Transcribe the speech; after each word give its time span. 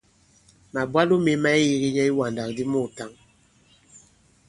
Màbwalo 0.73 1.15
mē 1.25 1.33
ma 1.43 1.51
ke 1.55 1.61
yīgi 1.69 1.89
nyɛ 1.95 2.03
i 2.07 2.09
iwàndak 2.11 2.49
di 2.57 2.63
muùtǎŋ. 2.71 3.11